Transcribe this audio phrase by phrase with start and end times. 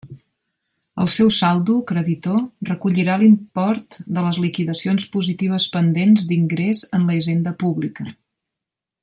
[1.03, 7.55] El seu saldo, creditor, recollirà l'import de les liquidacions positives pendents d'ingrés en la Hisenda
[7.63, 8.09] Pública.